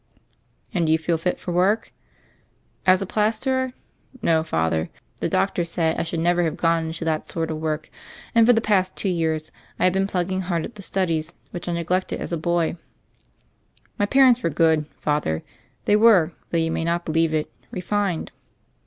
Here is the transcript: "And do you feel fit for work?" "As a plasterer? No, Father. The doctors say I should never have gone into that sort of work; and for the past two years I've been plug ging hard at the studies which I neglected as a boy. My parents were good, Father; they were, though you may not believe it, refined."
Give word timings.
"And 0.73 0.87
do 0.87 0.91
you 0.91 0.97
feel 0.97 1.19
fit 1.19 1.37
for 1.39 1.51
work?" 1.51 1.93
"As 2.87 3.03
a 3.03 3.05
plasterer? 3.05 3.73
No, 4.19 4.41
Father. 4.43 4.89
The 5.19 5.29
doctors 5.29 5.69
say 5.69 5.93
I 5.95 6.01
should 6.01 6.21
never 6.21 6.41
have 6.41 6.57
gone 6.57 6.87
into 6.87 7.05
that 7.05 7.27
sort 7.27 7.51
of 7.51 7.59
work; 7.61 7.91
and 8.33 8.47
for 8.47 8.53
the 8.53 8.61
past 8.61 8.95
two 8.95 9.09
years 9.09 9.51
I've 9.77 9.93
been 9.93 10.07
plug 10.07 10.29
ging 10.29 10.41
hard 10.41 10.65
at 10.65 10.73
the 10.73 10.81
studies 10.81 11.35
which 11.51 11.69
I 11.69 11.73
neglected 11.73 12.19
as 12.19 12.33
a 12.33 12.35
boy. 12.37 12.77
My 13.99 14.07
parents 14.07 14.41
were 14.41 14.49
good, 14.49 14.87
Father; 14.99 15.43
they 15.85 15.95
were, 15.95 16.31
though 16.49 16.57
you 16.57 16.71
may 16.71 16.83
not 16.83 17.05
believe 17.05 17.31
it, 17.35 17.53
refined." 17.69 18.31